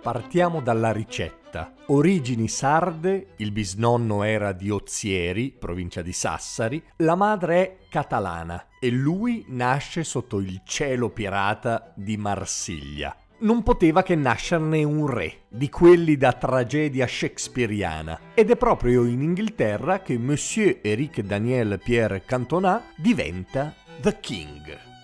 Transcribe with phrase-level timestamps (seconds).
[0.00, 1.74] Partiamo dalla ricetta.
[1.88, 8.90] Origini sarde, il bisnonno era di Ozieri, provincia di Sassari, la madre è catalana e
[8.90, 13.14] lui nasce sotto il cielo pirata di Marsiglia.
[13.40, 19.22] Non poteva che nascerne un re, di quelli da tragedia shakespeariana, ed è proprio in
[19.22, 24.97] Inghilterra che Monsieur Eric Daniel Pierre Cantona diventa The King.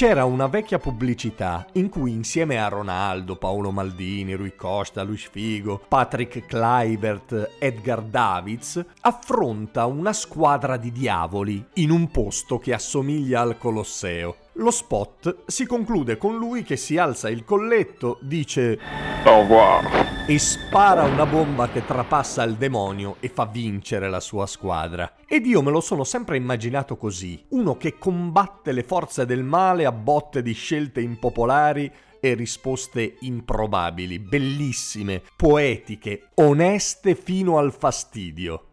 [0.00, 5.78] C'era una vecchia pubblicità in cui insieme a Ronaldo, Paolo Maldini, Rui Costa, Luis Figo,
[5.86, 13.58] Patrick Kluivert, Edgar Davids affronta una squadra di diavoli in un posto che assomiglia al
[13.58, 14.36] Colosseo.
[14.54, 18.78] Lo spot si conclude con lui che si alza il colletto, dice
[19.24, 20.24] Au revoir.
[20.26, 25.14] e spara una bomba che trapassa il demonio e fa vincere la sua squadra.
[25.26, 29.86] Ed io me lo sono sempre immaginato così, uno che combatte le forze del male
[29.86, 38.64] a botte di scelte impopolari e risposte improbabili, bellissime, poetiche, oneste fino al fastidio.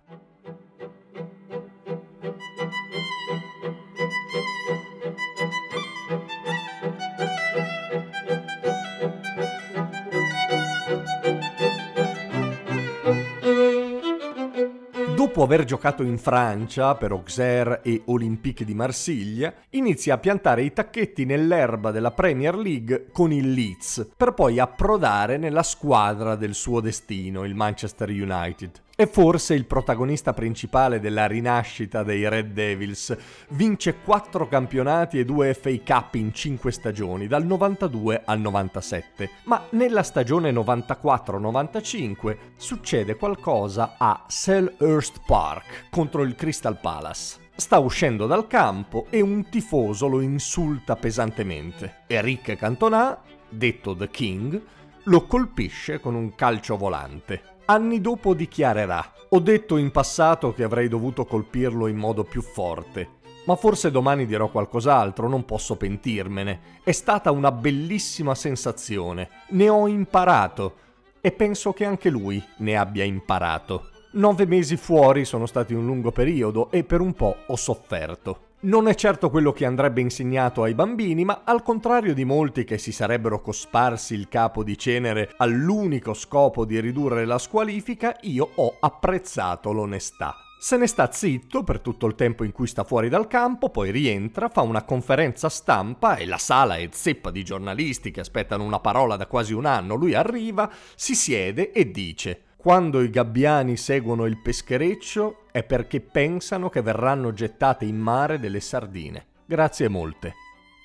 [15.37, 20.73] Dopo aver giocato in Francia per Auxerre e Olympique di Marsiglia, inizia a piantare i
[20.73, 26.81] tacchetti nell'erba della Premier League con il Leeds, per poi approdare nella squadra del suo
[26.81, 28.81] destino, il Manchester United.
[28.99, 33.15] È forse il protagonista principale della rinascita dei Red Devils.
[33.49, 39.29] Vince 4 campionati e 2 FA Cup in 5 stagioni, dal 92 al 97.
[39.43, 47.37] Ma nella stagione 94-95 succede qualcosa a Selhurst Park contro il Crystal Palace.
[47.55, 51.97] Sta uscendo dal campo e un tifoso lo insulta pesantemente.
[52.07, 53.15] Eric Cantona,
[53.47, 54.59] detto The King,
[55.07, 57.41] lo colpisce con un calcio volante.
[57.65, 63.15] Anni dopo dichiarerà: Ho detto in passato che avrei dovuto colpirlo in modo più forte.
[63.45, 66.59] Ma forse domani dirò qualcos'altro, non posso pentirmene.
[66.83, 69.29] È stata una bellissima sensazione.
[69.49, 70.85] Ne ho imparato.
[71.21, 73.89] E penso che anche lui ne abbia imparato.
[74.13, 78.46] Nove mesi fuori sono stati un lungo periodo e per un po' ho sofferto.
[78.59, 82.79] Non è certo quello che andrebbe insegnato ai bambini, ma al contrario di molti che
[82.79, 88.77] si sarebbero cosparsi il capo di cenere all'unico scopo di ridurre la squalifica, io ho
[88.79, 90.35] apprezzato l'onestà.
[90.59, 93.91] Se ne sta zitto per tutto il tempo in cui sta fuori dal campo, poi
[93.91, 98.79] rientra, fa una conferenza stampa e la sala è zeppa di giornalisti che aspettano una
[98.79, 99.93] parola da quasi un anno.
[99.93, 106.67] Lui arriva, si siede e dice quando i gabbiani seguono il peschereccio è perché pensano
[106.67, 109.27] che verranno gettate in mare delle sardine.
[109.45, 110.33] Grazie molte.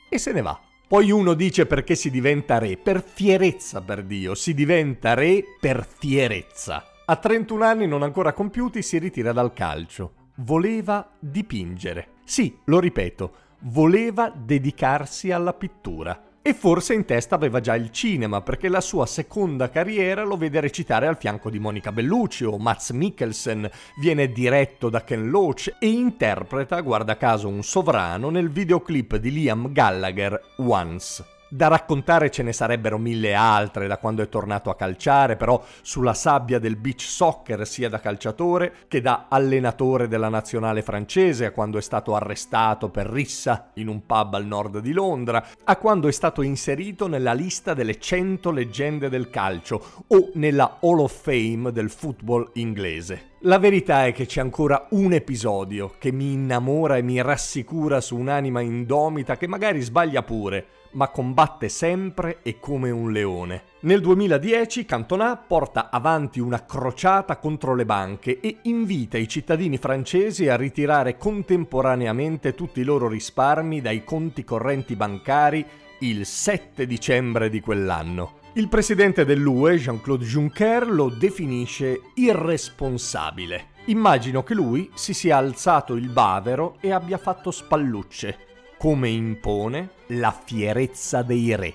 [0.09, 0.61] E se ne va.
[0.87, 5.85] Poi uno dice perché si diventa re, per fierezza per Dio, si diventa re per
[5.85, 6.85] fierezza.
[7.05, 10.13] A 31 anni non ancora compiuti si ritira dal calcio.
[10.37, 12.11] Voleva dipingere.
[12.23, 16.31] Sì, lo ripeto, voleva dedicarsi alla pittura.
[16.45, 20.59] E forse in testa aveva già il cinema, perché la sua seconda carriera lo vede
[20.59, 25.87] recitare al fianco di Monica Bellucci o Mats Mikkelsen, viene diretto da Ken Loach e
[25.87, 31.32] interpreta, guarda caso, un sovrano nel videoclip di Liam Gallagher, Once.
[31.55, 36.15] Da raccontare ce ne sarebbero mille altre da quando è tornato a calciare, però sulla
[36.15, 41.77] sabbia del beach soccer sia da calciatore che da allenatore della nazionale francese, a quando
[41.77, 46.13] è stato arrestato per rissa in un pub al nord di Londra, a quando è
[46.13, 51.91] stato inserito nella lista delle 100 leggende del calcio o nella Hall of Fame del
[51.91, 53.32] football inglese.
[53.45, 58.17] La verità è che c'è ancora un episodio che mi innamora e mi rassicura su
[58.17, 63.65] un'anima indomita che magari sbaglia pure, ma combatte sempre e come un leone.
[63.81, 70.47] Nel 2010 Cantona porta avanti una crociata contro le banche e invita i cittadini francesi
[70.49, 75.67] a ritirare contemporaneamente tutti i loro risparmi dai conti correnti bancari
[75.99, 78.42] il 7 dicembre di quell'anno.
[78.55, 83.69] Il presidente dell'UE, Jean-Claude Juncker, lo definisce irresponsabile.
[83.87, 88.37] Immagino che lui si sia alzato il bavero e abbia fatto spallucce,
[88.77, 91.75] come impone la fierezza dei re.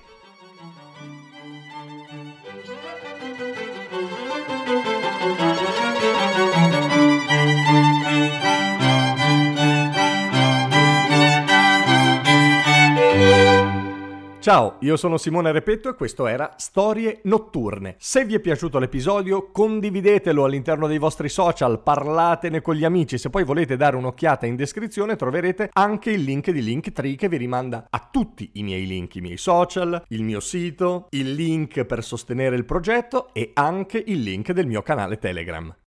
[14.48, 17.96] Ciao, io sono Simone Repetto e questo era Storie Notturne.
[17.98, 23.18] Se vi è piaciuto l'episodio, condividetelo all'interno dei vostri social, parlatene con gli amici.
[23.18, 27.36] Se poi volete dare un'occhiata in descrizione, troverete anche il link di Linktree che vi
[27.36, 32.02] rimanda a tutti i miei link, i miei social, il mio sito, il link per
[32.02, 35.70] sostenere il progetto e anche il link del mio canale Telegram.